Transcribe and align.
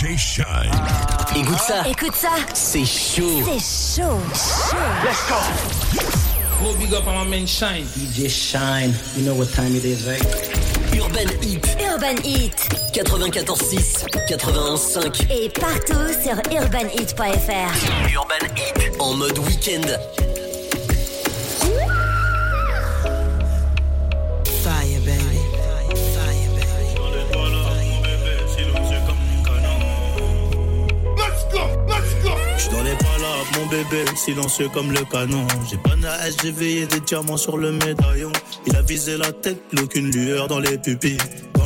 DJ 0.00 0.16
Shine. 0.16 0.72
Écoute 1.36 1.58
ça. 1.58 1.86
Écoute 1.86 2.14
ça. 2.14 2.30
C'est 2.54 2.86
chaud. 2.86 3.42
C'est 3.44 4.00
chaud. 4.00 4.18
Chaud. 4.32 4.78
Let's 5.04 5.28
go. 5.28 5.36
Gros 6.58 6.72
big 6.78 6.94
up 6.94 7.06
on 7.06 7.22
my 7.22 7.28
man 7.28 7.46
Shine. 7.46 7.84
DJ 7.84 8.30
Shine. 8.30 8.94
You 9.14 9.26
know 9.26 9.34
what 9.34 9.52
time 9.52 9.76
it 9.76 9.84
is, 9.84 10.06
right? 10.06 10.24
Urban 10.94 11.28
Heat. 11.42 11.76
Urban 11.82 12.16
Heat. 12.24 12.56
94.6, 12.94 14.06
91.5. 14.26 15.30
Et 15.30 15.50
partout 15.50 16.08
sur 16.22 16.36
urbanheat.fr. 16.50 18.16
Urban 18.16 18.54
Heat. 18.56 19.00
En 19.00 19.12
mode 19.12 19.38
week-end. 19.40 19.86
Dans 32.72 32.82
les 32.82 32.94
palabres, 32.94 33.46
mon 33.58 33.66
bébé, 33.66 34.04
silencieux 34.16 34.68
comme 34.72 34.92
le 34.92 35.04
canon. 35.04 35.46
J'ai 35.68 35.76
pas 35.78 35.90
hache, 36.08 36.34
j'ai 36.42 36.50
veillé 36.50 36.86
des 36.86 37.00
diamants 37.00 37.36
sur 37.36 37.56
le 37.56 37.72
médaillon. 37.72 38.32
Il 38.66 38.76
a 38.76 38.82
visé 38.82 39.16
la 39.16 39.32
tête, 39.32 39.62
aucune 39.80 40.10
lueur 40.10 40.48
dans 40.48 40.60
les 40.60 40.78
pupilles. 40.78 41.18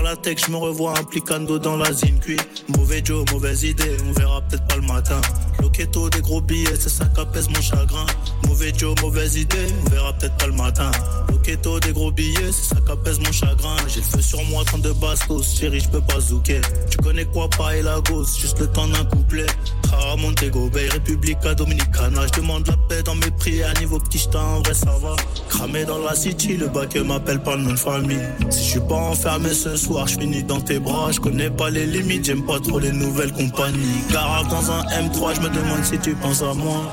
La 0.05 0.17
tech, 0.17 0.37
je 0.47 0.53
me 0.53 0.59
revois 0.59 0.99
implicando 0.99 1.59
dans 1.59 1.79
la 1.79 1.91
zine 1.91 2.21
cuit. 2.21 2.37
Mauvais 2.77 3.01
Joe, 3.03 3.25
mauvaise 3.33 3.63
idée, 3.63 3.97
on 4.07 4.13
verra 4.13 4.43
peut-être 4.43 4.67
pas 4.67 4.77
le 4.77 4.83
matin. 4.83 5.19
Loquetto, 5.63 6.11
des 6.11 6.21
gros 6.21 6.43
billets, 6.43 6.77
c'est 6.79 6.91
ça 6.91 7.07
qu'apaise 7.07 7.49
mon 7.49 7.63
chagrin. 7.63 8.05
Mauvais 8.47 8.71
Joe, 8.77 8.95
mauvaise 9.01 9.35
idée, 9.37 9.67
on 9.87 9.91
verra 9.91 10.13
peut-être 10.13 10.37
pas 10.37 10.47
le 10.47 10.53
matin. 10.53 10.91
Loquetto, 11.31 11.81
des 11.81 11.93
gros 11.93 12.13
billets, 12.13 12.53
c'est 12.53 12.75
ça 12.75 12.81
qu'apaise 12.87 13.19
mon 13.19 13.33
chagrin. 13.33 13.77
J'ai 13.89 14.01
le 14.01 14.07
feu 14.07 14.21
sur 14.21 14.45
moi, 14.45 14.63
32 14.67 14.93
bastos, 14.93 15.57
chérie, 15.59 15.81
je 15.81 15.89
peux 15.89 16.03
pas 16.03 16.21
zouker. 16.21 16.61
Tu 16.91 16.99
connais 16.99 17.25
quoi, 17.25 17.49
pas 17.49 17.75
et 17.75 17.81
la 17.81 17.99
gosse, 18.03 18.39
juste 18.39 18.61
le 18.61 18.67
temps 18.67 18.87
d'un 18.87 19.05
couplet. 19.07 19.47
Ah, 19.91 20.17
Montego 20.17 20.69
Bay, 20.69 20.89
Republica 20.91 21.55
Dominicana. 21.55 22.27
Je 22.27 22.41
demande 22.41 22.67
la 22.67 22.77
paix 22.89 23.03
dans 23.03 23.15
mes 23.15 23.31
prières, 23.31 23.73
niveau 23.81 23.99
petit 23.99 24.19
j't'en 24.19 24.57
en 24.57 24.61
vrai 24.61 24.75
ça 24.75 24.93
va. 25.01 25.17
Cramé 25.49 25.85
dans 25.85 25.99
la 25.99 26.15
city, 26.15 26.57
le 26.57 26.69
bac 26.69 26.95
m'appelle 26.97 27.43
pas 27.43 27.57
de 27.57 27.77
famille. 27.77 28.19
Si 28.51 28.65
je 28.65 28.71
suis 28.71 28.81
pas 28.81 28.97
enfermé 28.97 29.51
ce 29.55 29.77
soir, 29.77 29.94
je 30.07 30.19
finis 30.19 30.43
dans 30.43 30.61
tes 30.61 30.79
bras. 30.79 31.13
Je 31.13 31.21
connais 31.21 31.51
pas 31.51 31.71
les 31.71 31.87
limites, 31.87 32.25
j'aime 32.25 32.45
pas 32.45 32.59
trop 32.61 32.79
les 32.79 32.93
nouvelles 32.93 33.33
compagnies. 33.33 34.03
Garage 34.11 34.49
dans 34.49 34.71
un 34.71 34.83
M3, 34.83 35.37
je 35.37 35.41
me 35.41 35.49
demande 35.49 35.85
si 35.85 35.99
tu 35.99 36.15
penses 36.15 36.43
à 36.43 36.53
moi. 36.55 36.91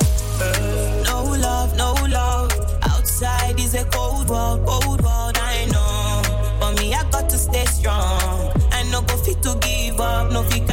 No 1.06 1.36
love, 1.36 1.76
no 1.78 2.08
love. 2.08 2.52
Outside 2.84 3.60
is 3.60 3.76
a 3.76 3.84
cold 3.86 4.30
world, 4.30 4.66
cold 4.66 5.02
world, 5.02 5.38
I 5.38 5.66
know. 5.72 6.22
For 6.60 6.72
me, 6.82 6.94
I 6.94 7.04
got 7.12 7.30
to 7.30 7.38
stay 7.38 7.66
strong. 7.66 8.52
I 8.72 8.84
no 8.92 9.02
go 9.02 9.16
fit 9.18 9.42
to 9.44 9.56
give 9.56 10.00
up, 10.00 10.32
no 10.32 10.44
fit 10.44 10.66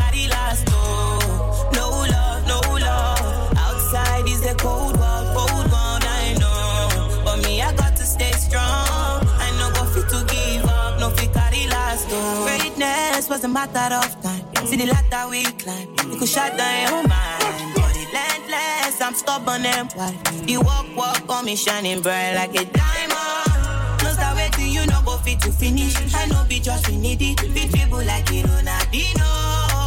was 13.38 13.44
a 13.44 13.48
matter 13.48 13.94
of 13.94 14.22
time. 14.22 14.66
See 14.66 14.76
the 14.76 14.86
ladder 14.86 15.30
we 15.30 15.44
climb, 15.44 15.88
it 15.92 16.18
could 16.18 16.28
shut 16.28 16.56
down 16.56 16.88
your 16.88 17.02
mind. 17.06 17.74
But 17.74 17.94
relentless, 17.94 19.00
I'm 19.00 19.14
stubborn 19.14 19.64
and 19.64 19.92
wild. 19.94 20.50
You 20.50 20.60
walk, 20.60 20.86
walk 20.96 21.28
on 21.28 21.44
me 21.44 21.54
shining 21.54 22.00
bright 22.02 22.34
like 22.34 22.50
a 22.50 22.64
diamond. 22.64 24.02
No 24.02 24.10
start 24.10 24.36
waiting, 24.36 24.72
you 24.72 24.84
know 24.86 25.00
go 25.04 25.18
fit 25.18 25.40
to 25.42 25.52
finish. 25.52 25.94
I 26.14 26.26
know 26.26 26.44
be 26.48 26.58
just 26.58 26.88
we 26.88 26.96
need 26.96 27.22
it. 27.22 27.38
Fit 27.40 27.72
people 27.72 28.02
like 28.04 28.28
it 28.32 28.44
Ronaldinho. 28.46 29.30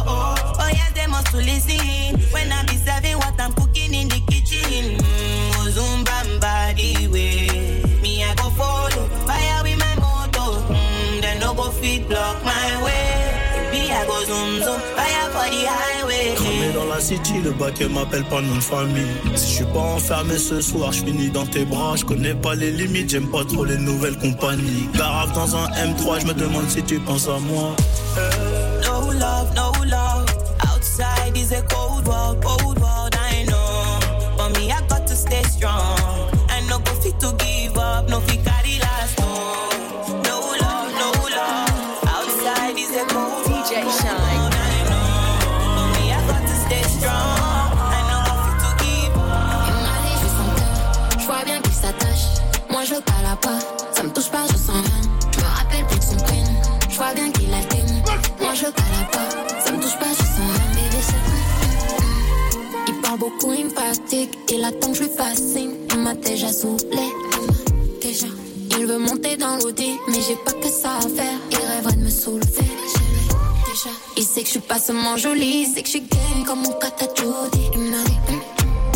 Oh, 0.08 0.54
oh 0.58 0.70
yes, 0.72 0.92
they 0.94 1.06
must 1.06 1.26
to 1.32 1.36
listen. 1.36 2.20
When 2.32 2.50
I 2.50 2.64
be 2.64 2.76
serving 2.76 3.18
what 3.18 3.38
I'm 3.38 3.52
cooking 3.52 3.92
in 3.92 4.08
the 4.08 4.20
kitchen. 4.30 4.96
Mm, 4.96 5.72
Zumba 5.76 6.40
body 6.40 7.06
way. 7.08 7.82
Me, 8.00 8.24
I 8.24 8.34
go 8.34 8.48
follow. 8.50 9.06
Fire 9.26 9.62
with 9.62 9.78
my 9.78 9.94
motor. 9.96 10.72
Mm, 10.72 11.20
then 11.20 11.40
no 11.40 11.52
go 11.54 11.70
fit 11.70 12.08
block 12.08 12.42
my 12.44 12.82
way. 12.84 13.01
The 15.52 15.66
highway. 15.66 16.34
Cramé 16.34 16.72
dans 16.72 16.86
la 16.86 17.00
city, 17.00 17.34
le 17.44 17.50
bac 17.52 17.80
m'appelle 17.80 18.24
pas 18.24 18.40
nom 18.40 18.56
de 18.56 18.60
famille. 18.60 19.14
Si 19.34 19.50
je 19.50 19.54
suis 19.56 19.64
pas 19.66 19.80
enfermé 19.96 20.38
ce 20.38 20.60
soir, 20.60 20.92
je 20.92 21.04
finis 21.04 21.30
dans 21.30 21.46
tes 21.46 21.64
bras. 21.64 21.94
Je 21.96 22.04
connais 22.04 22.34
pas 22.34 22.54
les 22.54 22.70
limites, 22.70 23.10
j'aime 23.10 23.28
pas 23.28 23.44
trop 23.44 23.64
les 23.64 23.78
nouvelles 23.78 24.18
compagnies. 24.18 24.88
Garave 24.94 25.32
dans 25.32 25.56
un 25.56 25.66
M3, 25.88 26.20
je 26.20 26.26
me 26.26 26.34
demande 26.34 26.68
si 26.68 26.82
tu 26.82 26.98
penses 27.00 27.28
à 27.28 27.38
moi. 27.38 27.74
No 28.84 29.12
love, 29.12 29.54
no 29.54 29.72
love. 29.84 30.26
Outside 30.74 31.36
is 31.36 31.52
a 31.52 31.62
cold 31.62 32.06
world, 32.06 32.42
cold 32.44 32.78
world, 32.80 33.14
I 33.14 33.44
know. 33.44 34.00
For 34.36 34.48
me, 34.58 34.72
I 34.72 34.80
got 34.88 35.06
to 35.06 35.14
stay 35.14 35.42
strong. 35.44 35.98
I 36.48 36.60
no 36.68 36.78
go 36.78 36.92
fit 37.00 37.18
to 37.20 37.32
give 37.38 37.71
il 64.50 64.64
attend 64.64 64.92
que 64.92 64.98
je 64.98 65.04
signe. 65.36 65.74
Il 65.92 65.98
m'a 66.00 66.14
déjà 66.14 66.52
saoulé, 66.52 67.08
déjà. 68.00 68.26
Il 68.78 68.86
veut 68.86 68.98
monter 68.98 69.36
dans 69.36 69.56
l'audi, 69.56 69.98
mais 70.08 70.18
j'ai 70.26 70.36
pas 70.36 70.52
que 70.52 70.68
ça 70.68 70.98
à 70.98 71.00
faire. 71.00 71.38
Il 71.50 71.56
rêverait 71.56 71.96
de 71.96 72.04
me 72.04 72.10
soulever, 72.10 72.68
déjà. 73.66 73.90
Il 74.16 74.24
sait 74.24 74.40
que 74.40 74.46
je 74.46 74.52
suis 74.52 74.60
pas 74.60 74.78
seulement 74.78 75.16
jolie, 75.16 75.64
il 75.66 75.74
sait 75.74 75.82
que 75.82 75.88
je 75.88 75.92
suis 75.92 76.00
game 76.00 76.44
comme 76.46 76.60
mon 76.60 76.72
kata 76.72 77.06
Jody. 77.14 77.70
Il 77.74 77.80
m'a 77.80 78.02
dit 78.04 78.18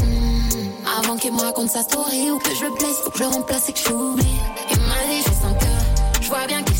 hum, 0.02 0.70
avant 0.98 1.16
qu'il 1.16 1.32
me 1.32 1.40
raconte 1.40 1.70
sa 1.70 1.82
story 1.82 2.30
ou 2.30 2.38
que 2.38 2.54
je 2.54 2.64
le 2.64 2.70
blesse, 2.70 2.96
faut 3.04 3.10
que 3.10 3.18
je 3.18 3.24
le 3.24 3.30
remplace 3.30 3.68
et 3.68 3.72
que 3.72 3.80
j'oublie. 3.80 4.24
Il 4.70 4.78
m'a 4.80 5.02
dit, 5.10 5.22
je 5.22 5.30
cœur, 5.30 6.20
je 6.20 6.28
vois 6.28 6.46
bien 6.46 6.62
qu'il 6.62 6.75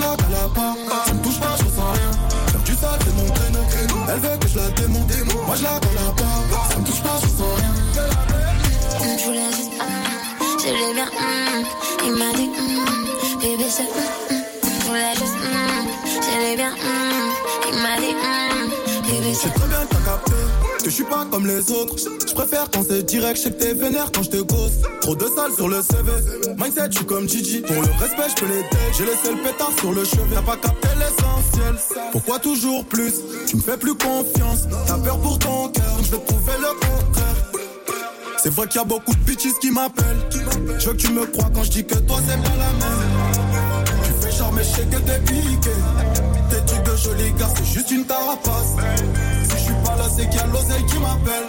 la 0.00 0.16
cala 0.16 0.48
pas, 0.54 1.12
me 1.12 1.22
touche 1.22 1.40
pas, 1.40 1.54
je 1.58 1.64
ressens 1.64 1.92
rien. 1.92 2.10
C'est 2.74 3.14
mon. 3.14 4.06
Elle 4.12 4.20
veut 4.20 4.38
que 4.40 4.48
je 4.48 4.56
la 4.56 4.68
démonte, 4.70 5.12
moi 5.46 5.56
je 5.56 5.62
la 5.62 5.78
cala 5.80 6.06
pas, 6.16 6.68
ça 6.70 6.78
me 6.78 6.84
touche 6.84 7.02
pas, 7.02 7.18
je 7.20 7.26
ressens 7.26 7.54
rien. 7.56 7.72
Je 9.18 9.24
voulais 9.24 9.50
juste, 9.56 9.72
hum, 9.80 9.88
je 10.58 10.66
l'ai 10.66 10.94
bien, 10.94 11.04
hum. 11.04 11.64
il 12.06 12.12
m'a 12.12 12.32
dit, 12.36 12.50
hum, 12.58 13.40
bébé 13.40 13.64
hum, 13.64 13.86
hum. 14.30 14.42
je 14.62 14.86
voulais 14.86 15.14
juste, 15.14 15.38
hum, 15.44 15.86
je 16.22 16.38
l'ai 16.40 16.56
bien, 16.56 16.72
il 17.70 17.78
m'a 17.82 17.96
dit, 17.98 18.14
C'est 19.10 19.52
très 19.52 19.66
bien 19.66 19.86
que 19.86 19.94
t'as 19.94 20.10
capté 20.10 20.32
que 20.78 20.84
je 20.84 20.90
suis 20.90 21.04
pas 21.04 21.26
comme 21.28 21.44
les 21.44 21.72
autres. 21.72 21.96
Je 21.98 22.32
préfère 22.32 22.70
quand 22.70 22.84
c'est 22.88 23.02
direct, 23.02 23.36
je 23.36 23.42
sais 23.42 23.50
que 23.50 23.60
t'es 23.60 23.74
vénère 23.74 24.12
quand 24.12 24.22
je 24.22 24.30
te 24.30 24.36
gosse. 24.36 24.78
Trop 25.00 25.16
de 25.16 25.24
sales 25.24 25.52
sur 25.56 25.68
le 25.68 25.82
CV. 25.82 26.12
Mindset, 26.56 26.92
je 26.92 26.96
suis 26.98 27.06
comme 27.06 27.28
Gigi. 27.28 27.60
Pour 27.60 27.74
le 27.74 27.88
respect, 27.98 28.30
je 28.30 28.40
peux 28.40 28.46
les 28.46 28.62
têtes. 28.62 28.78
J'ai 28.96 29.04
laissé 29.06 29.32
le 29.32 29.42
pétard 29.42 29.72
sur 29.80 29.92
le 29.92 30.04
chevet. 30.04 30.34
T'as 30.34 30.42
pas 30.42 30.56
capté 30.56 30.88
l'essentiel. 30.96 31.74
Pourquoi 32.12 32.38
toujours 32.38 32.84
plus? 32.84 33.14
Tu 33.48 33.56
me 33.56 33.60
fais 33.62 33.76
plus 33.76 33.94
confiance. 33.94 34.68
T'as 34.86 34.98
peur 34.98 35.18
pour 35.18 35.38
ton 35.40 35.68
cœur. 35.70 35.96
Je 36.04 36.10
vais 36.10 36.18
te 36.18 36.32
prouver 36.32 36.52
le 36.60 36.68
contraire. 36.74 37.36
C'est 38.38 38.54
vrai 38.54 38.68
qu'il 38.68 38.80
y 38.80 38.84
a 38.84 38.86
beaucoup 38.86 39.12
de 39.12 39.20
bitches 39.20 39.58
qui 39.60 39.72
m'appellent. 39.72 40.28
Je 40.78 40.86
veux 40.86 40.92
que 40.92 40.98
tu 40.98 41.12
me 41.12 41.26
crois 41.26 41.50
quand 41.52 41.64
je 41.64 41.70
dis 41.70 41.84
que 41.84 41.96
toi 41.96 42.18
c'est 42.26 42.40
pas 42.42 42.56
la 42.56 42.72
même. 42.72 43.84
Tu 44.04 44.12
fais 44.20 44.32
genre 44.36 44.52
mais 44.52 44.62
je 44.62 44.68
sais 44.68 44.84
que 44.84 44.96
t'es 44.96 45.18
piqué. 45.18 45.70
Tes 46.48 46.74
joli 47.02 47.32
gars, 47.32 47.48
c'est 47.56 47.64
juste 47.64 47.90
une 47.90 48.04
carapace. 48.04 48.76
Si 49.44 49.50
je 49.50 49.64
suis 49.64 49.74
pas 49.84 49.96
là, 49.96 50.04
c'est 50.14 50.28
qu'il 50.28 50.38
y 50.38 50.42
a 50.42 50.46
l'oseille 50.46 50.84
qui 50.86 50.98
m'appelle. 50.98 51.46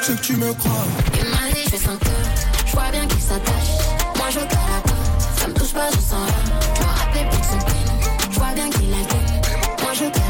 Je 0.00 0.06
sais 0.06 0.12
que 0.14 0.20
tu 0.22 0.36
me 0.36 0.52
crois. 0.54 0.84
Il 1.14 1.30
m'a 1.30 1.52
dit, 1.54 1.64
je 1.70 1.76
son 1.76 1.96
cœur, 1.96 2.24
je 2.66 2.72
vois 2.72 2.90
bien 2.90 3.06
qu'il 3.06 3.20
s'attache. 3.20 3.72
Moi 4.16 4.26
je 4.30 4.40
cala 4.40 4.80
pas, 4.84 5.40
ça 5.40 5.48
me 5.48 5.54
touche 5.54 5.72
pas, 5.72 5.90
je 5.90 5.98
sens 5.98 6.24
rien. 6.26 6.60
Je 6.74 6.80
me 6.82 6.86
rappelle 6.86 7.28
plus 7.28 7.40
de 7.40 7.44
son 7.44 7.58
je 8.30 8.38
vois 8.38 8.52
bien 8.54 8.70
qu'il 8.70 8.92
a. 8.92 9.82
Moi 9.82 9.92
je 9.94 10.27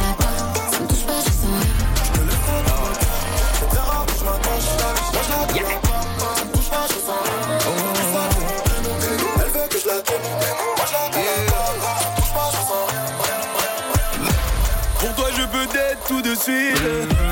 Pour 16.48 16.54
toi 16.54 16.64
suite 16.64 16.78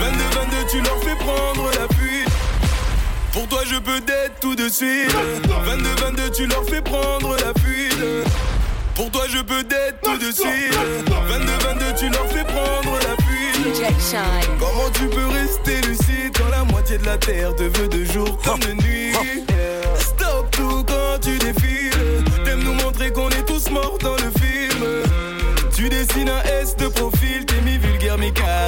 22-22 0.02 0.70
tu 0.70 0.82
leur 0.82 1.02
fais 1.02 1.16
prendre 1.16 1.70
la 1.70 1.96
fuite 1.96 2.06
je 3.68 3.78
peux 3.78 4.00
d'être 4.00 4.40
tout 4.40 4.54
de 4.54 4.68
suite. 4.68 5.10
22-22, 5.10 6.34
tu 6.34 6.46
leur 6.46 6.64
fais 6.64 6.80
prendre 6.80 7.36
la 7.36 7.52
fuite. 7.60 7.96
Pour 8.94 9.10
toi, 9.10 9.24
je 9.28 9.38
peux 9.38 9.62
d'être 9.64 10.00
tout 10.02 10.16
de 10.18 10.32
suite. 10.32 10.72
22-22, 11.08 11.98
tu 11.98 12.08
leur 12.08 12.26
fais 12.28 12.44
prendre 12.44 12.98
la 13.00 13.16
fuite. 13.24 13.94
Comment 14.58 14.90
tu 14.92 15.06
peux 15.08 15.26
rester 15.26 15.80
lucide 15.88 16.36
quand 16.38 16.48
la 16.50 16.64
moitié 16.64 16.98
de 16.98 17.04
la 17.04 17.18
terre 17.18 17.54
te 17.56 17.64
veut 17.64 17.88
de 17.88 18.04
jour 18.04 18.38
comme 18.44 18.60
de 18.60 18.72
nuit? 18.72 19.12
Stop 19.98 20.50
tout 20.52 20.84
quand 20.84 21.18
tu 21.20 21.38
défiles. 21.38 22.24
T'aimes 22.44 22.62
nous 22.62 22.74
montrer 22.74 23.10
qu'on 23.12 23.28
est 23.30 23.46
tous 23.46 23.70
morts 23.70 23.98
dans 24.00 24.14
le 24.14 24.30
film. 24.40 24.84
Tu 25.74 25.88
dessines 25.88 26.30
un 26.30 26.42
S 26.62 26.76
de 26.76 26.88
profil, 26.88 27.15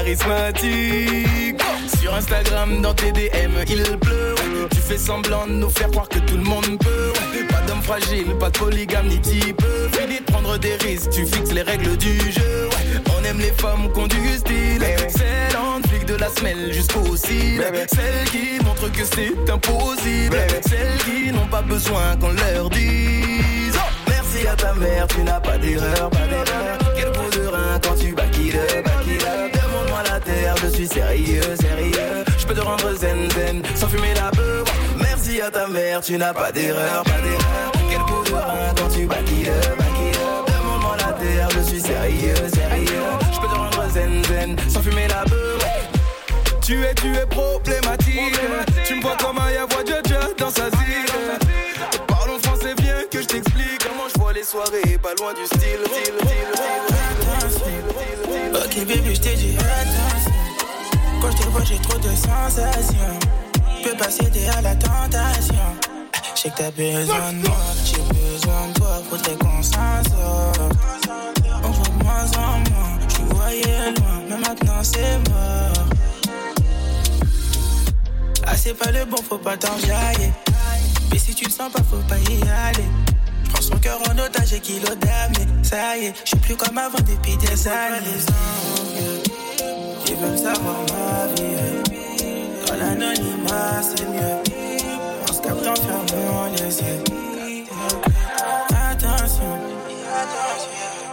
charismatique. 0.09 1.61
Sur 2.01 2.15
Instagram, 2.15 2.81
dans 2.81 2.95
tes 2.95 3.13
DM, 3.13 3.53
il 3.69 3.83
pleut. 3.99 4.35
Tu 4.71 4.79
fais 4.79 4.99
semblant 4.99 5.47
de 5.47 5.53
nous 5.53 5.71
faire 5.71 5.91
croire 5.91 6.09
que 6.09 6.19
tout 6.21 6.37
le 6.37 6.45
monde 6.45 6.79
peut. 6.79 7.13
Pas 7.49 7.61
d'homme 7.67 7.83
fragile, 7.83 8.35
pas 8.39 8.51
de 8.51 8.59
polygame 8.59 9.09
ni 9.09 9.21
type. 9.21 9.63
Fini 9.93 10.21
de 10.21 10.25
prendre 10.25 10.57
des 10.59 10.77
risques, 10.77 11.11
tu 11.11 11.27
fixes 11.27 11.53
les 11.53 11.63
règles 11.63 11.97
du 11.97 12.19
jeu. 12.33 12.69
On 13.19 13.25
aime 13.25 13.39
les 13.39 13.53
femmes 13.53 13.93
qui 13.93 14.01
ont 14.01 14.07
du 14.07 14.37
style. 14.37 14.83
Celles 15.09 15.57
en 15.57 15.87
flic 15.89 16.05
de 16.07 16.15
la 16.15 16.29
semelle 16.29 16.73
jusqu'au 16.73 17.17
cils. 17.17 17.63
Celles 17.93 18.31
qui 18.31 18.65
montrent 18.65 18.91
que 18.91 19.05
c'est 19.05 19.51
impossible. 19.51 20.39
Celles 20.67 20.99
qui 21.05 21.33
n'ont 21.33 21.47
pas 21.47 21.63
besoin 21.63 22.17
qu'on 22.21 22.33
leur 22.33 22.71
dise. 22.71 23.75
Oh, 23.75 23.93
merci 24.09 24.47
à 24.47 24.55
ta 24.55 24.73
mère, 24.75 25.07
tu 25.09 25.23
n'as 25.23 25.41
pas 25.41 25.59
d'erreur, 25.59 26.11
pas 26.11 26.27
d'erreur. 26.27 26.79
Quel 26.97 27.13
coup 27.13 27.31
de 27.39 27.47
rein 27.47 27.81
quand 27.83 27.95
tu 27.95 28.13
back 28.13 28.37
it 28.39 28.55
up, 28.55 28.88
suis 30.79 30.87
sérieux, 30.87 31.57
sérieux. 31.61 32.25
Je 32.39 32.47
peux 32.47 32.55
te 32.55 32.61
rendre 32.61 32.95
zen, 32.95 33.29
zen, 33.33 33.63
sans 33.75 33.89
fumer 33.89 34.15
la 34.15 34.31
beuh. 34.31 34.63
Merci 35.01 35.41
à 35.41 35.51
ta 35.51 35.67
mère, 35.67 36.01
tu 36.01 36.17
n'as 36.17 36.33
pas 36.33 36.53
d'erreur, 36.53 37.03
pas 37.03 37.21
d'erreur. 37.21 37.73
Quel 37.91 37.99
coup 38.03 38.23
de 38.25 38.35
rein 38.35 38.75
quand 38.77 38.89
tu 38.89 39.03
it 39.03 39.49
up. 39.49 39.79
Demande-moi 40.47 40.97
la 40.99 41.13
terre, 41.15 41.49
je 41.51 41.61
suis 41.69 41.81
sérieux, 41.81 42.35
sérieux. 42.55 43.09
Je 43.33 43.41
peux 43.41 43.49
te 43.49 43.55
rendre 43.55 43.91
zen, 43.93 44.23
zen, 44.25 44.57
sans 44.69 44.81
fumer 44.81 45.09
la 45.09 45.25
beuh. 45.25 45.59
Tu 46.63 46.85
es, 46.85 46.95
tu 46.95 47.13
es 47.13 47.27
problématique. 47.27 48.18
Trop 61.83 61.99
de 61.99 62.09
sensations. 62.09 63.19
Peux 63.83 63.97
pas 63.97 64.11
céder 64.11 64.47
à 64.57 64.63
la 64.63 64.75
tentation. 64.75 65.57
Je 66.35 66.41
sais 66.43 66.51
que 66.51 66.57
t'as 66.57 66.71
besoin 66.71 67.33
de 67.33 67.49
moi 67.49 67.57
J'ai 67.85 67.97
besoin 67.97 68.69
de 68.69 68.75
toi 68.75 69.03
Faudrait 69.11 69.37
qu'on 69.37 69.61
s'en 69.61 70.03
sorte 70.09 70.61
On 71.65 71.71
voit 71.71 71.89
de 71.89 72.05
moins 72.05 72.31
en 72.37 72.59
moins 72.71 72.99
te 73.09 73.35
voyais 73.35 73.91
loin 73.97 74.23
Mais 74.29 74.37
maintenant 74.37 74.83
c'est 74.83 75.19
mort. 75.29 75.87
Ah 78.47 78.57
c'est 78.57 78.75
pas 78.75 78.93
le 78.93 79.05
bon 79.05 79.17
faut 79.29 79.39
pas 79.39 79.57
t'enjailler. 79.57 80.33
Mais 81.11 81.19
si 81.19 81.35
tu 81.35 81.47
le 81.47 81.51
sens 81.51 81.73
pas 81.73 81.83
faut 81.83 81.97
pas 82.09 82.19
y 82.19 82.43
aller. 82.43 82.89
Prends 83.53 83.63
son 83.63 83.79
cœur 83.79 83.99
en 84.09 84.19
otage 84.19 84.53
et 84.53 84.61
kilo 84.61 84.95
d'âme 84.95 85.33
ça 85.63 85.97
y 85.97 86.07
est, 86.07 86.15
je 86.25 86.29
suis 86.29 86.37
plus 86.39 86.57
comme 86.57 86.79
avant 86.79 86.99
depuis 86.99 87.37
des 87.37 87.69
années 87.69 88.25
Qui 90.09 90.15
veulent 90.15 90.39
savoir 90.39 90.79
ma 90.89 91.27
vie. 91.35 91.93
Dans 92.67 92.77
l'anonymat 92.77 93.83
c'est 93.83 94.09
mieux. 94.09 94.41
On 95.29 95.33
se 95.35 95.41
capte 95.43 95.67
en 95.67 96.47
les 96.51 96.81
yeux. 96.81 97.05
Attention. 98.91 99.59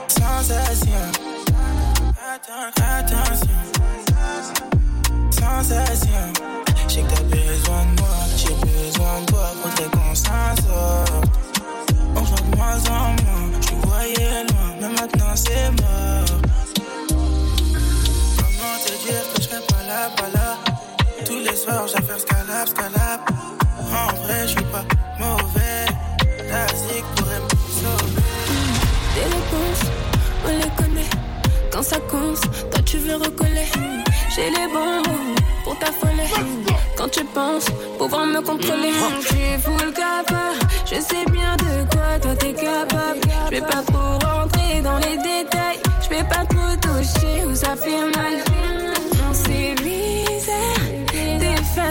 Sensation 0.07 1.05
Attention. 2.37 3.49
Sensation 5.29 6.33
Je 6.87 6.93
sais 6.93 7.01
que 7.01 7.07
t'as 7.09 7.23
besoin 7.23 7.83
de 7.83 7.99
moi. 7.99 8.15
J'ai 8.37 8.55
besoin 8.65 9.19
de 9.19 9.25
toi 9.25 9.49
qu'on 9.91 10.15
s'en 10.15 10.55
sorte 10.55 11.11
on 12.15 12.21
voit 12.21 12.39
de 12.39 12.55
moins 12.55 12.79
en 12.89 13.09
moins, 13.09 13.51
je 13.59 13.87
voyais 13.87 14.43
loin, 14.43 14.75
mais 14.79 14.87
maintenant 14.87 15.35
c'est 15.35 15.69
mort. 15.81 16.14
Dire 19.05 19.21
que 19.35 19.41
je 19.41 19.47
serai 19.47 19.61
pas 19.67 19.83
là, 19.87 20.09
pas 20.17 20.29
là 20.33 20.57
Tous 21.25 21.37
les 21.37 21.55
soirs 21.55 21.87
j'affaire 21.87 22.19
scalap, 22.19 22.67
scalap. 22.67 23.29
En 23.79 24.15
vrai, 24.23 24.41
je 24.43 24.47
suis 24.47 24.63
pas 24.73 24.83
mauvais. 25.19 25.85
La 26.49 26.65
zig 26.73 27.03
pourrait 27.15 27.39
me 27.39 27.49
sauver. 27.79 28.21
Des 29.13 29.25
réponses, 29.35 29.83
on 30.43 30.49
les 30.49 30.71
connaît. 30.75 31.09
Quand 31.71 31.83
ça 31.83 31.99
compte, 31.99 32.41
toi 32.71 32.81
tu 32.83 32.97
veux 32.97 33.15
recoller. 33.17 33.67
J'ai 34.35 34.49
les 34.49 34.67
bons 34.73 34.97
mots 35.07 35.35
pour 35.63 35.77
t'affoler. 35.77 36.29
Quand 36.97 37.09
tu 37.09 37.23
penses 37.25 37.67
pouvoir 37.99 38.25
me 38.25 38.41
contrôler, 38.41 38.91
tu 39.29 39.35
es 39.35 39.59
full 39.59 39.93
capable. 39.93 40.59
Je 40.85 40.95
sais 40.95 41.25
bien 41.31 41.55
de 41.57 41.87
quoi 41.93 42.17
toi 42.19 42.35
t'es 42.35 42.53
capable. 42.53 43.21
Je 43.45 43.51
vais 43.51 43.61
pas 43.61 43.83
trop 43.85 44.17
rentrer 44.27 44.81
dans 44.81 44.97
les 44.97 45.17
détails. 45.17 45.79
Je 46.01 46.09
vais 46.09 46.23
pas 46.23 46.43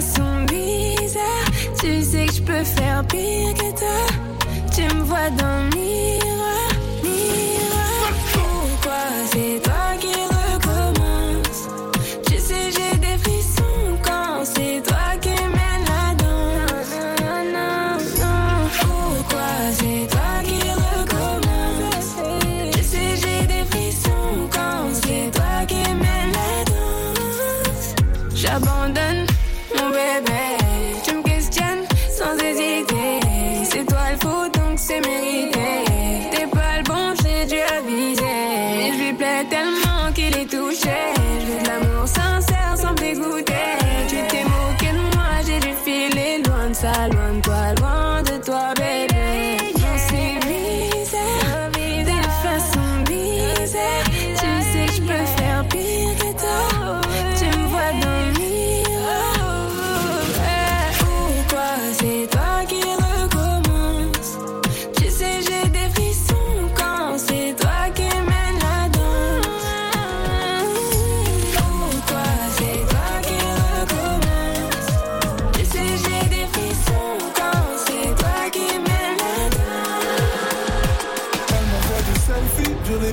des 0.04 0.10
façons 0.10 0.44
bizarres. 0.46 1.50
Tu 1.80 2.02
sais 2.02 2.26
que 2.26 2.32
je 2.32 2.42
peux 2.42 2.64
faire 2.64 3.04
pire 3.06 3.54
que 3.54 3.78
toi. 3.78 4.06
Tu 4.74 4.82
me 4.94 5.02
vois 5.02 5.30
dans 5.30 5.64
le 5.64 5.76
miroir, 5.76 6.68
miroir. 7.02 8.12
Pourquoi 8.32 9.02
c'est 9.32 9.62
toi 9.62 9.73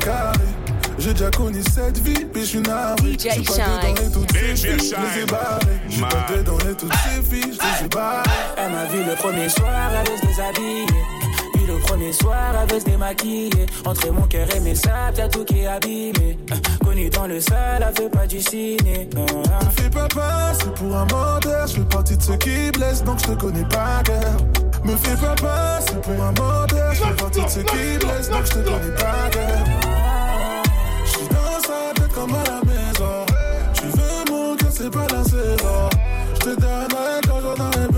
carré. 0.03 0.37
J'ai 0.99 1.13
déjà 1.13 1.31
connu 1.31 1.61
cette 1.73 1.97
vie, 1.99 2.25
puis 2.25 2.41
je 2.41 2.47
suis 2.47 2.59
navré. 2.61 3.13
DJ 3.13 3.29
J'suis 3.29 3.41
pas 3.43 3.53
Shine. 3.53 3.63
dedans 3.81 3.95
et 4.07 4.11
toutes 4.11 4.31
ces 4.31 4.39
filles, 4.39 4.55
je 4.57 4.67
les 4.67 4.73
ai 4.75 4.79
Shine. 4.79 5.25
barrées. 5.25 5.79
J'suis 5.89 6.01
pas 6.01 6.25
dedans 6.37 6.57
et 6.69 6.75
toutes 6.75 6.93
ces 6.93 7.21
filles, 7.35 7.57
je 7.59 7.79
les 7.79 7.85
ai 7.85 7.89
barrées. 7.89 8.29
Elle 8.57 8.71
m'a 8.71 8.85
vu 8.85 9.03
le 9.03 9.15
premier 9.15 9.49
soir, 9.49 9.71
elle 9.99 10.11
veut 10.11 10.17
se 10.17 10.25
déshabiller. 10.27 10.85
Puis 11.53 11.65
le 11.67 11.79
premier 11.79 12.13
soir, 12.13 12.53
elle 12.61 12.71
veut 12.73 12.79
se 12.79 12.85
démaquiller. 12.85 13.65
Entre 13.85 14.11
mon 14.11 14.27
cœur 14.27 14.47
et 14.55 14.59
mes 14.59 14.75
sables, 14.75 15.17
y'a 15.17 15.27
tout 15.27 15.43
qui 15.43 15.59
est 15.61 15.67
abîmé. 15.67 16.37
Euh, 16.51 16.55
Connu 16.85 17.09
dans 17.09 17.27
le 17.27 17.39
sale, 17.41 17.83
elle 17.95 18.03
veut 18.03 18.09
pas 18.09 18.27
du 18.27 18.39
ciné. 18.41 19.09
Euh, 19.15 19.19
euh. 19.19 19.65
Me 19.65 19.71
fais 19.81 19.89
pas 19.89 20.07
passer 20.07 20.67
pour 20.75 20.95
un 20.95 21.05
menteur, 21.05 21.67
je 21.67 21.73
fais 21.73 21.81
partie 21.81 22.17
de 22.17 22.21
ceux 22.21 22.37
qui 22.37 22.71
blessent, 22.71 23.03
donc 23.03 23.19
je 23.19 23.25
te 23.25 23.39
connais 23.39 23.65
pas 23.65 24.01
cœur. 24.05 24.37
Me 24.83 24.95
fais 24.97 25.15
pas 25.15 25.35
passer 25.35 25.95
pour 26.03 26.13
un 26.23 26.31
menteur, 26.31 26.93
je 26.93 27.03
fais 27.03 27.13
partie 27.15 27.41
de 27.43 27.49
ceux 27.49 27.63
qui 27.63 27.97
blessent, 28.05 28.29
donc 28.29 28.45
je 28.45 28.51
te 28.51 28.59
connais 28.69 28.95
pas 28.95 29.29
cœur. 29.31 29.57
À. 32.27 33.25
Tu 33.73 33.85
veux 33.85 34.31
mon 34.31 34.55
cœur, 34.55 34.69
c'est 34.71 34.89
pas 34.89 35.07
la 35.11 35.23
saison. 35.23 35.89
Je 36.35 36.49
te 36.51 36.61
j'en 37.41 37.65
aurai 37.65 37.87
besoin. 37.87 37.90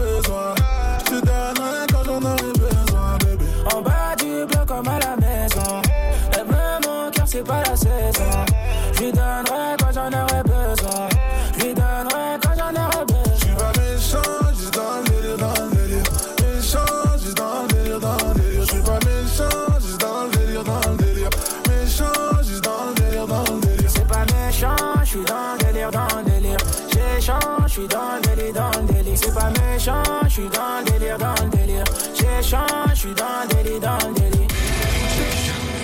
change, 29.83 30.05
je 30.23 30.29
suis 30.29 30.49
dans 30.49 30.79
le 30.79 30.85
délire, 30.91 31.17
dans 31.17 31.35
le 31.43 31.49
délire. 31.49 31.83
J'échange, 32.15 32.89
je 32.89 32.95
suis 32.95 33.13
dans 33.13 33.41
le 33.41 33.47
délire, 33.55 33.79
dans 33.79 33.97
le 34.07 34.13
délire. 34.13 34.47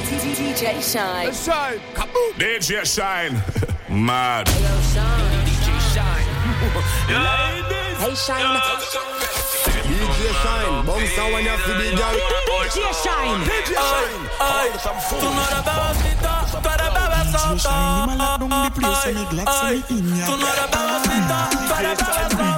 DJ 0.05 0.61
Shine. 0.81 1.33
Shine. 1.33 1.79
Kaboom. 1.95 2.31
DJ 2.37 2.85
Shine. 2.85 3.41
Mad. 3.89 4.47
Hello, 4.47 4.75
Shine. 4.93 5.45
DJ 5.45 5.67
Shine. 5.93 6.27
Ladies. 7.25 7.97
Hey, 7.99 8.15
Shine. 8.15 8.43
DJ 9.83 10.19
Shine, 10.41 10.69
you. 10.69 11.15
DJ 12.55 12.77
Shine, 13.03 13.41
DJ 13.43 13.71
Shine. 13.75 14.23
Ay, 14.39 14.69
tú 15.19 15.27
no 15.29 15.41
eres 21.79 21.97
tú 21.97 22.05
tú 22.05 22.37
tú. 22.37 22.48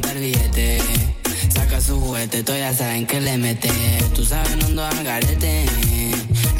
billete. 0.00 0.82
Saca 1.54 1.80
su 1.80 2.00
juguete, 2.00 2.42
todos 2.42 2.58
ya 2.58 2.72
saben 2.74 3.06
que 3.06 3.20
le 3.20 3.36
mete. 3.36 3.70
Tú 4.14 4.24
sabes, 4.24 4.56
no 4.70 4.84
ando. 4.84 5.10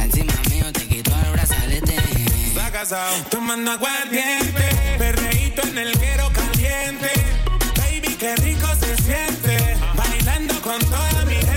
Encima 0.00 0.32
mío 0.50 0.72
te 0.72 0.86
quito 0.86 1.10
el 1.24 1.32
brazalete. 1.32 1.96
Está 2.46 2.70
casado, 2.70 3.16
tomando 3.30 3.72
aguardiente. 3.72 4.62
Perreíto 4.98 5.62
en 5.62 5.78
el 5.78 5.98
guero 5.98 6.30
caliente. 6.32 7.10
Baby, 7.76 8.14
qué 8.16 8.36
rico 8.36 8.68
se 8.78 8.96
siente. 9.02 9.76
Bailando 9.96 10.60
con 10.62 10.78
toda 10.78 11.24
mi 11.26 11.34
gente. 11.34 11.53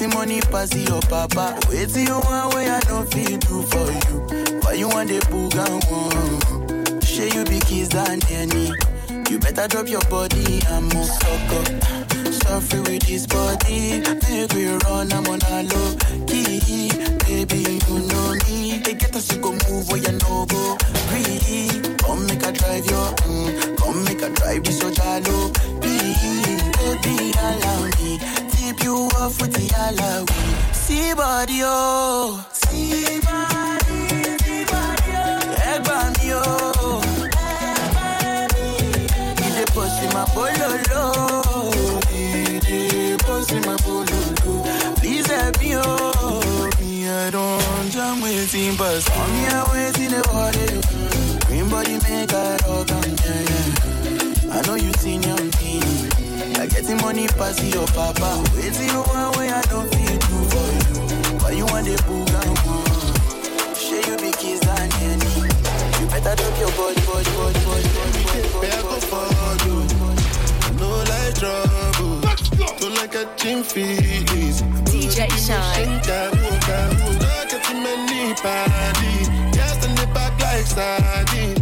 I 0.00 0.06
the 0.06 0.16
money 0.16 0.40
pass 0.40 0.74
your 0.74 1.02
papa. 1.02 1.60
Wait 1.68 1.90
till 1.90 2.08
you 2.08 2.20
way 2.56 2.70
I 2.70 2.80
don't 2.88 3.04
feel 3.12 3.36
do 3.36 3.60
for 3.68 3.84
you. 3.92 4.60
Why 4.62 4.72
you 4.72 4.88
want 4.88 5.10
the 5.10 5.20
boogan 5.28 5.76
one? 5.92 7.00
Share 7.02 7.28
you 7.28 7.44
be 7.44 7.60
kiss 7.60 7.88
than 7.88 8.18
any. 8.32 8.72
You 9.28 9.38
better 9.38 9.68
drop 9.68 9.88
your 9.88 10.00
body 10.08 10.62
and 10.68 10.94
move 10.94 11.04
suck 11.04 11.52
up. 11.52 12.32
Suffer 12.32 12.80
with 12.80 13.04
this 13.04 13.26
body. 13.26 14.00
Make 14.00 14.52
we 14.54 14.68
run, 14.88 15.12
I'm 15.12 15.26
on 15.28 15.40
a 15.44 15.68
low 15.68 15.92
key. 16.24 16.88
Baby, 17.28 17.76
you 17.84 17.98
know 18.08 18.32
me. 18.48 18.80
They 18.80 18.94
get 18.94 19.14
us 19.14 19.28
to 19.28 19.36
go 19.36 19.52
move 19.52 19.86
where 19.90 20.00
you 20.00 20.12
know 20.16 20.46
go. 20.48 20.78
Breathe. 21.12 21.98
Come 22.00 22.26
make 22.26 22.42
a 22.42 22.52
drive 22.52 22.86
your, 22.86 23.12
mm. 23.28 23.76
come 23.76 24.04
make 24.04 24.22
a 24.22 24.30
drive 24.30 24.64
this 24.64 24.80
so 24.80 24.90
jalo. 24.90 25.52
Please, 25.82 26.62
baby, 26.80 27.32
allow 27.36 27.84
me. 28.00 28.49
Tip 28.70 28.84
you 28.84 28.94
off 29.18 29.40
with 29.40 29.52
the 29.52 29.66
alawi. 29.82 30.72
See 30.72 31.12
body, 31.14 31.60
oh. 31.64 32.46
See 32.52 33.18
body, 33.18 34.06
see 34.44 34.64
body, 34.64 35.10
oh. 35.10 35.64
Egg 35.66 35.82
me, 36.22 36.30
oh. 36.34 37.02
Push 39.74 39.98
in 40.04 40.10
my 40.14 40.24
bololo. 40.34 41.02
Push 43.26 43.50
in 43.50 43.62
my 43.66 43.76
bololo. 43.82 44.96
Please 44.98 45.26
help 45.26 45.60
me, 45.60 45.70
oh. 45.74 46.70
Me, 46.80 47.08
I 47.10 47.30
don't 47.30 47.90
jam 47.90 48.20
but 48.76 49.00
some 49.00 49.32
me, 49.32 49.46
I 49.48 49.79
money 57.10 57.26
pass 57.26 57.58
your 57.74 57.86
papa. 57.88 58.30
Wait 58.54 58.72
till 58.72 58.86
you 58.86 59.02
want 59.10 59.36
way 59.36 59.50
I 59.50 59.62
don't 59.62 59.88
feel 59.90 60.16
do 60.30 60.36
for 60.50 60.68
you. 60.78 60.94
Why 61.42 61.50
you 61.58 61.66
want 61.66 61.86
the? 61.86 61.96
Share 63.74 64.04
you 64.08 64.16
be 64.22 64.30
kiss 64.38 64.62
and 64.62 64.94
any. 65.10 65.30
You 65.98 66.06
better 66.12 66.34
drop 66.38 66.54
your 66.62 66.70
body, 66.78 67.00
body, 67.08 67.30
body, 67.34 67.60
body, 67.66 67.90
body, 67.90 68.22
body, 68.22 68.50
body, 68.54 69.06
body, 69.10 69.34
body, 69.42 69.94
body. 69.98 70.30
No 70.78 70.88
like 71.10 71.34
trouble. 71.34 72.20
Don't 72.78 72.94
like 72.94 73.14
a 73.16 73.26
gym 73.36 73.64
fees. 73.64 74.62
DJ 74.86 75.18
Shine. 75.34 75.98
Don't 76.06 77.50
get 77.50 77.62
too 77.64 77.74
many 77.74 78.34
party. 78.34 79.14
Yes, 79.58 79.84
and 79.84 79.98
the 79.98 80.06
back 80.14 80.38
like 80.40 80.64
sardine. 80.64 81.59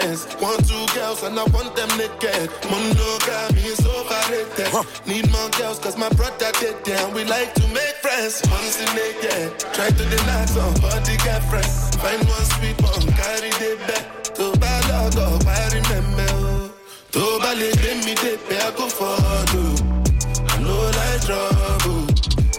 Sense. 0.00 0.24
One, 0.42 0.58
two 0.70 0.84
girls 0.94 1.22
and 1.22 1.38
I 1.38 1.44
want 1.54 1.70
them 1.76 1.90
naked. 1.98 2.50
Monogamy 2.70 3.62
is 3.72 3.80
overrated. 3.86 4.70
Need 5.06 5.30
more 5.30 5.50
girls 5.58 5.78
cause 5.78 5.96
my 5.96 6.08
brother 6.18 6.50
did 6.60 6.76
them. 6.84 7.14
We 7.14 7.24
like 7.24 7.54
to 7.54 7.64
make 7.68 7.96
friends. 8.04 8.42
Once 8.50 8.80
in 8.82 8.90
naked. 8.98 9.46
Try 9.74 9.88
to 9.98 10.04
deny 10.14 10.44
some 10.46 10.74
body 10.84 11.16
get 11.26 11.42
friends. 11.50 11.94
Find 12.02 12.20
one 12.34 12.46
sweet 12.56 12.78
one, 12.82 13.04
carry 13.20 13.50
the 13.62 13.70
back. 13.86 14.04
To 14.38 14.44
bad 14.58 14.82
log 14.90 15.16
up, 15.26 15.46
I 15.46 15.62
remember. 15.78 16.32
Tó 17.14 17.24
bá 17.42 17.52
lè 17.54 17.70
gbé 17.78 17.90
mi 18.04 18.14
débẹ̀, 18.22 18.58
I 18.66 18.70
go 18.76 18.86
follow. 18.98 19.70
I 20.54 20.56
know 20.64 20.82
like 20.98 21.20
trouble. 21.26 22.06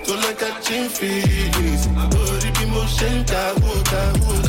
Don't 0.08 0.22
like 0.24 0.40
catching 0.40 0.88
feelings. 0.98 1.84
Orí 2.16 2.50
bí 2.56 2.66
mo 2.72 2.82
ṣe 2.98 3.10
ń 3.12 3.26
dáwó 3.28 3.72
dáwó. 3.92 4.32
Don't 4.32 4.45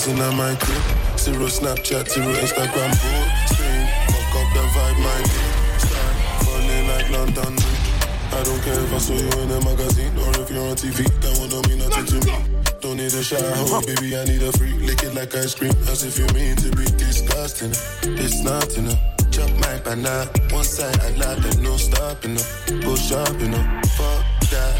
Girls 0.00 0.18
in 0.18 0.36
my 0.36 0.54
crib. 0.56 0.82
Zero 1.18 1.46
Snapchat, 1.46 2.08
zero 2.08 2.32
Instagram, 2.32 2.90
posting. 3.00 3.84
Fuck 4.08 4.34
up 4.40 4.48
the 4.54 4.64
vibe, 4.72 4.98
my 5.04 5.20
dear. 5.28 5.78
Start 5.78 6.16
falling 6.44 6.88
like 6.88 7.10
London 7.10 7.54
Bridge. 7.56 8.32
I 8.32 8.42
don't 8.44 8.62
care 8.62 8.80
if 8.80 8.94
I 8.94 8.98
saw 8.98 9.12
you 9.12 9.42
in 9.42 9.50
a 9.50 9.60
magazine 9.64 10.16
or 10.16 10.30
if 10.40 10.50
you're 10.50 10.68
on 10.68 10.76
TV. 10.76 11.04
That 11.20 11.38
one 11.38 11.50
don't 11.50 11.68
mean 11.68 11.78
nothing 11.80 12.06
to 12.06 12.26
me. 12.26 12.32
Don't 12.80 12.96
need 12.96 13.12
a 13.12 13.22
shower, 13.22 13.40
oh, 13.44 13.82
baby. 13.84 14.16
I 14.16 14.24
need 14.24 14.42
a 14.42 14.52
freak. 14.52 14.80
Lick 14.80 15.02
it 15.02 15.14
like 15.14 15.34
ice 15.34 15.54
cream, 15.54 15.72
as 15.90 16.04
if 16.04 16.16
you 16.18 16.26
mean 16.32 16.56
to 16.56 16.70
be 16.74 16.84
disgusting. 16.96 17.72
It's 18.16 18.42
not 18.42 18.72
enough. 18.78 18.98
Chop 19.30 19.50
my 19.60 19.80
banana. 19.84 20.30
One 20.50 20.64
side 20.64 20.98
I 21.00 21.10
lie, 21.16 21.34
there's 21.40 21.58
no 21.58 21.76
stopping 21.76 22.38
up. 22.38 22.46
Go 22.80 22.96
shopping 22.96 23.52
up. 23.54 23.86
Fuck 23.96 24.24
that. 24.48 24.76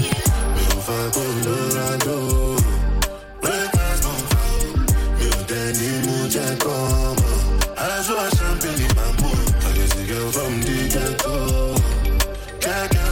Mi 0.00 0.62
ò 0.74 0.78
fẹ́ 0.86 1.10
kó 1.14 1.22
lóra 1.44 1.88
lò. 2.06 2.49
Champagne 8.36 8.82
in 8.82 8.96
my 8.96 9.06
mood. 9.22 9.54
I 9.62 9.72
just 9.74 9.96
girl 10.08 10.30
from 10.32 10.60
the 10.62 10.76
ghetto. 10.92 11.74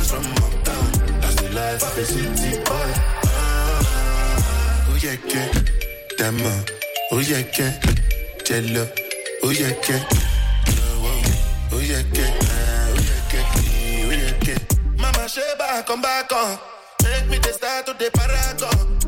From 0.09 0.25
uptown. 0.25 1.21
That's 1.21 1.35
the 1.37 1.49
life 1.55 1.83
city 2.07 2.57
boy. 2.65 2.93
Oh 4.89 4.99
yeah. 5.03 5.17
Oh 7.13 7.21
yeah, 7.21 7.43
yeah. 7.59 7.73
Oh 9.43 9.51
yeah. 9.51 9.73
Oh, 11.73 11.81
yeah. 11.81 12.03
Ah, 12.43 12.89
Oh 14.05 14.11
yeah. 14.11 14.59
Mama 14.97 15.29
Sheba, 15.29 15.85
come 15.87 16.03
back 16.03 16.33
on. 16.33 16.59
Make 17.05 17.29
me 17.29 17.39
the 17.39 17.53
start 17.53 17.87
to 17.87 17.93
the 17.93 18.11
paragon. 18.13 19.08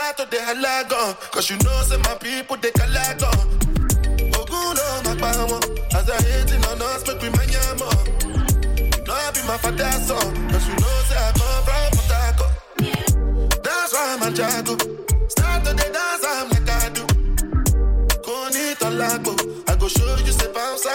Start 0.00 0.16
to 0.16 0.24
the 0.30 0.40
halagon. 0.40 1.12
Cause 1.30 1.50
you 1.50 1.58
know, 1.58 1.82
say 1.82 1.98
my 1.98 2.14
people, 2.14 2.56
they 2.56 2.70
calagon. 2.70 3.36
Oguno, 4.32 5.04
my 5.04 5.14
power. 5.20 5.60
As 5.92 6.08
I 6.08 6.16
hate 6.22 6.48
hating 6.48 6.64
on 6.64 6.80
us, 6.80 7.06
make 7.06 7.20
we 7.20 7.28
manyamo. 7.28 7.90
You 8.96 9.04
know 9.04 9.12
I 9.12 9.30
be 9.30 9.42
my 9.46 9.58
father's 9.58 10.06
son. 10.08 10.48
Cause 10.48 10.66
you 10.68 10.76
know, 10.80 10.96
say 11.04 11.20
I 11.20 11.32
come 11.36 11.64
from 11.68 12.00
Harcourt. 12.08 13.62
That's 13.62 13.92
why 13.92 14.16
I'm 14.16 14.22
a 14.22 14.30
jago. 14.34 14.74
Start 15.28 15.64
to 15.66 15.72
the 15.74 15.86
dance, 15.92 16.24
I'm 16.24 16.48
like 16.48 16.70
I 16.70 16.88
do. 16.96 17.04
Koni 18.24 18.72
tolago. 18.80 19.36
I 19.68 19.76
go 19.76 19.86
show 19.86 20.16
you 20.16 20.32
say 20.32 20.50
bounce 20.54 20.86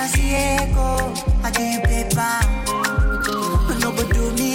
I 0.00 1.50
can't 1.50 1.82
play 1.82 2.08
back. 2.14 2.46
But 2.66 3.78
nobody 3.80 4.12
do 4.12 4.30
me 4.32 4.47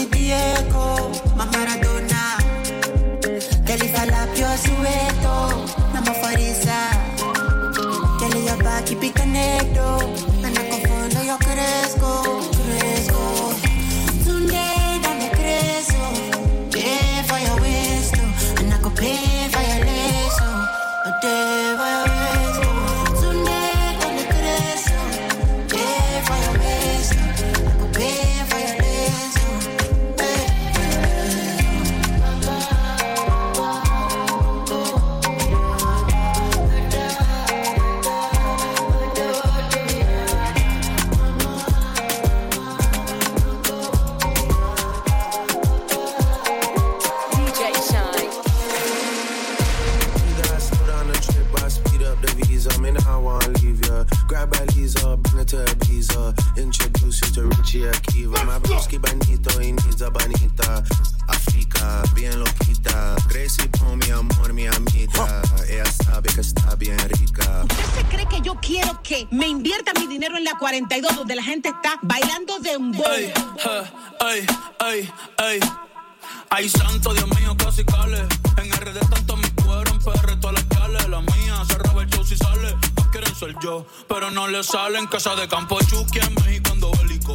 pero 84.63 84.83
no 84.83 84.89
le 84.89 84.93
salen. 84.93 85.07
Casa 85.07 85.35
de 85.35 85.47
campo, 85.47 85.77
Chucky 85.87 86.19
en 86.19 86.33
México, 86.35 86.71
ando 86.71 86.91
bélico. 87.01 87.33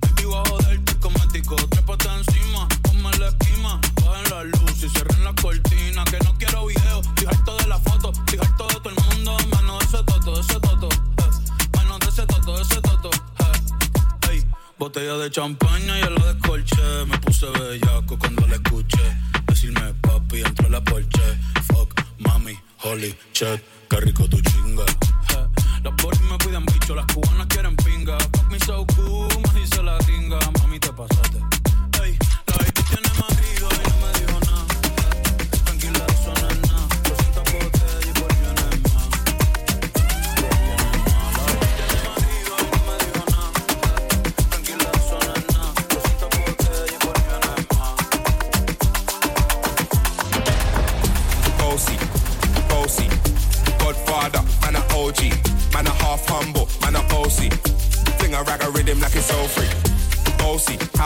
Baby, 0.00 0.24
bajo 0.24 0.58
del 0.58 0.82
cosmético. 1.00 1.56
Trépate 1.56 2.08
encima, 2.08 2.68
ponme 2.82 3.10
la 3.18 3.28
esquima. 3.28 3.80
Bajen 4.04 4.30
la 4.30 4.44
luz 4.44 4.82
y 4.82 4.88
cierren 4.88 5.24
la 5.24 5.34
cortina. 5.34 6.04
Que 6.04 6.18
no 6.24 6.34
quiero 6.38 6.66
video, 6.66 7.02
harto 7.28 7.56
de 7.56 7.66
la 7.66 7.78
foto. 7.78 8.12
Harto 8.40 8.66
de 8.68 8.74
todo 8.74 8.90
el 8.90 9.16
mundo, 9.16 9.36
menos 9.56 9.78
de 9.78 9.84
ese 9.86 10.04
toto, 10.04 10.34
de 10.34 10.40
ese 10.40 10.60
toto. 10.60 10.88
eh. 10.88 11.78
Menos 11.78 11.98
de 12.00 12.08
ese 12.08 12.26
toto, 12.26 12.56
de 12.56 12.62
ese 12.62 12.80
toto. 12.80 13.10
eh. 13.10 14.30
Ey, 14.30 14.44
botella 14.78 15.16
de 15.16 15.30
champaña 15.30 15.98
y 15.98 16.02
la 16.02 16.32
descolché. 16.32 17.04
Me 17.06 17.18
puse 17.18 17.46
bellaco 17.46 18.18
cuando 18.18 18.46
la 18.46 18.56
escuché. 18.56 19.16
Decirme 19.46 19.94
papi, 20.02 20.40
entró 20.42 20.68
la 20.68 20.80
porche. 20.82 21.38
Fuck, 21.68 21.94
mami, 22.18 22.58
holy 22.82 23.14
shit, 23.32 23.62
qué 23.88 24.00
rico 24.00 24.28
tu 24.28 24.40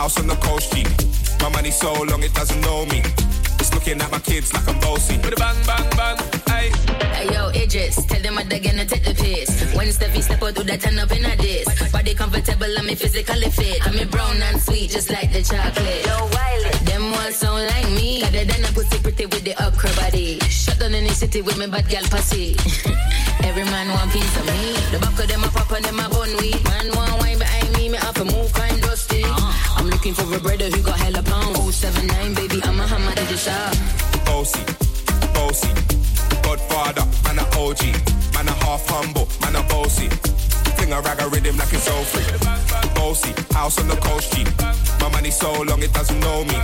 house 0.05 0.19
on 0.19 0.27
the 0.27 0.35
coast 0.35 0.71
G. 0.71 0.85
My 1.41 1.49
money 1.49 1.71
so 1.71 1.91
long 2.03 2.21
it 2.21 2.33
doesn't 2.35 2.61
know 2.61 2.85
me. 2.93 3.01
It's 3.59 3.73
looking 3.73 3.99
at 3.99 4.11
my 4.11 4.19
kids 4.19 4.53
like 4.53 4.67
I'm 4.69 4.79
bossy. 4.79 5.17
With 5.17 5.33
a 5.33 5.39
bang, 5.43 5.57
bang, 5.65 5.89
bang, 5.97 6.17
hey. 6.45 6.67
Hey 7.17 7.27
yo, 7.33 7.49
Idris, 7.49 7.95
tell 8.05 8.21
them 8.21 8.35
what 8.35 8.47
they're 8.47 8.65
gonna 8.67 8.85
take 8.85 9.03
the 9.03 9.15
piss. 9.15 9.49
When 9.73 9.87
Steffi 9.87 10.21
step 10.21 10.43
out, 10.43 10.53
do 10.53 10.61
that 10.63 10.81
turn 10.81 10.99
up 10.99 11.11
in 11.11 11.25
a 11.25 11.35
diss. 11.35 11.65
Body 11.91 12.13
comfortable, 12.13 12.73
I'm 12.77 12.87
physically 12.95 13.49
fit. 13.49 13.81
I'm 13.87 14.07
brown 14.09 14.37
and 14.47 14.61
sweet, 14.61 14.91
just 14.91 15.09
like 15.09 15.33
the 15.33 15.41
chocolate. 15.41 16.05
Yo, 16.05 16.15
Wiley, 16.35 16.69
them 16.85 17.11
ones 17.11 17.37
sound 17.37 17.65
like 17.65 17.89
me. 17.97 18.21
Got 18.21 18.35
it 18.35 18.47
done 18.47 18.63
a 18.63 18.71
pussy 18.77 18.99
pretty 19.01 19.25
with 19.25 19.43
the 19.43 19.55
upper 19.57 19.89
body. 19.97 20.37
Shut 20.53 20.77
down 20.77 20.93
in 20.93 21.05
the 21.05 21.15
city 21.15 21.41
with 21.41 21.57
me 21.57 21.65
bad 21.65 21.89
gal 21.89 22.05
pussy. 22.13 22.53
Every 23.47 23.65
man 23.73 23.89
want 23.89 24.11
piece 24.13 24.37
of 24.37 24.45
me. 24.53 24.77
The 24.93 24.99
back 25.01 25.17
of 25.17 25.27
them 25.27 25.43
a 25.43 25.49
pop 25.49 25.71
and 25.71 25.83
them 25.83 25.97
a 25.97 26.05
bun 26.13 26.29
weed. 26.37 26.61
Man 26.69 26.93
want 26.93 27.17
wine 27.21 27.39
behind 27.39 27.73
me, 27.73 27.89
me 27.89 27.97
have 27.97 28.13
to 28.21 28.25
move 28.25 28.53
kind 28.53 28.79
dusty. 28.83 29.25
I'm 29.25 29.54
looking 30.05 30.23
for 30.23 30.35
a 30.35 30.39
brother 30.39 30.69
who 30.69 30.83
got 30.83 30.99
hella 30.99 31.23
pound. 31.23 31.55
079, 31.73 32.33
baby, 32.35 32.61
I'm 32.63 32.79
a 32.79 32.85
hammer 32.85 33.11
to 33.11 33.23
the 33.25 33.37
shop. 33.37 33.73
Bossy, 34.25 34.61
bossy, 35.33 35.73
Godfather, 36.43 37.05
man 37.23 37.39
a 37.39 37.45
OG, 37.57 37.81
man 38.33 38.47
a 38.47 38.53
half 38.61 38.85
humble, 38.87 39.27
man 39.41 39.55
a 39.55 39.63
bossy. 39.67 40.07
Fling 40.77 40.93
a 40.93 41.01
rag 41.01 41.19
a 41.21 41.27
rhythm 41.29 41.57
like 41.57 41.73
it's 41.73 41.89
all 41.89 42.03
free. 42.03 42.25
Bossy, 42.93 43.33
house 43.53 43.79
on 43.79 43.87
the 43.87 43.95
coast 43.95 44.33
G. 44.33 44.45
My 45.01 45.09
money 45.09 45.31
so 45.31 45.51
long 45.63 45.81
it 45.81 45.91
doesn't 45.93 46.19
know 46.19 46.43
me. 46.45 46.57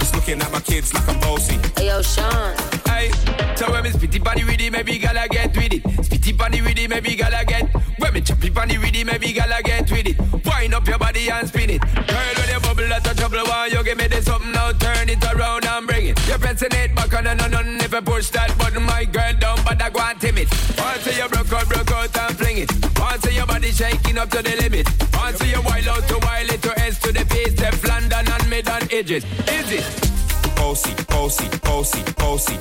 It's 0.00 0.14
looking 0.14 0.40
at 0.40 0.50
my 0.50 0.60
kids 0.60 0.94
like 0.94 1.06
I'm 1.08 1.20
bossy. 1.20 1.58
Hey 1.76 1.88
yo, 1.88 2.00
Sean. 2.00 2.56
Hey, 2.86 3.10
so 3.56 3.70
when 3.70 3.84
me 3.84 3.90
spitty 3.90 4.22
bunny 4.22 4.44
with 4.44 4.60
it, 4.60 4.72
maybe 4.72 4.98
gala 4.98 5.28
get 5.28 5.54
with 5.54 5.74
it. 5.74 5.82
Spitty 5.82 6.36
bunny 6.36 6.62
with 6.62 6.78
it, 6.78 6.88
maybe 6.88 7.14
gala 7.16 7.44
get. 7.44 7.68
When 7.98 8.14
me 8.14 8.22
choppy 8.22 8.48
bunny 8.48 8.78
with 8.78 8.94
it, 8.94 9.04
maybe 9.04 9.32
gala 9.34 9.60
get 9.62 9.90
with 9.90 10.06
it. 10.06 10.16
Wind 10.46 10.74
up 10.74 10.88
your 10.88 10.98
body 10.98 11.28
and 11.28 11.48
spin 11.48 11.70
it. 11.70 11.82
Of 13.50 13.72
you 13.72 13.84
give 13.84 13.98
me 13.98 14.06
this 14.08 14.24
something 14.24 14.52
now? 14.52 14.72
Turn 14.72 15.08
it 15.08 15.24
around 15.32 15.64
and 15.64 15.86
bring 15.86 16.06
it. 16.06 16.28
You're 16.28 16.38
pressing 16.38 16.72
it 16.72 16.94
back 16.94 17.14
on 17.14 17.26
and 17.26 17.40
on 17.40 17.80
if 17.80 17.92
you 17.92 18.02
push 18.02 18.28
that 18.30 18.56
button, 18.58 18.82
my 18.82 19.04
girl 19.04 19.32
down, 19.38 19.58
but 19.64 19.80
I 19.80 19.90
go 19.90 20.00
and 20.00 20.20
timid. 20.20 20.48
Once 20.76 21.06
you 21.06 21.28
broke 21.28 21.52
out, 21.52 21.68
broke 21.68 21.90
out 21.90 22.18
and 22.18 22.36
fling 22.36 22.58
it. 22.58 22.70
Once 22.98 23.24
your 23.32 23.46
body 23.46 23.70
shaking 23.70 24.18
up 24.18 24.30
to 24.30 24.42
the 24.42 24.56
limit. 24.56 24.86
Once 25.14 25.40
you 25.44 25.60
wild 25.62 25.88
out 25.88 26.08
to 26.08 26.18
wild 26.22 26.50
it 26.50 26.62
to 26.62 26.80
S 26.80 26.98
to 27.00 27.12
the 27.12 27.24
base, 27.24 27.52
Steph 27.52 27.82
London 27.88 28.28
and 28.28 28.50
mid 28.50 28.68
on 28.68 28.82
edges. 28.92 29.24
Is 29.48 29.72
it? 29.72 29.86
Bossy, 30.56 30.94
bossy, 31.08 31.48
bossy, 31.60 32.02
bossy, 32.16 32.58